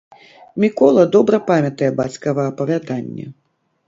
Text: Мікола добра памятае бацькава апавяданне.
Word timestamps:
Мікола 0.61 1.03
добра 1.15 1.39
памятае 1.49 1.89
бацькава 1.99 2.47
апавяданне. 2.53 3.27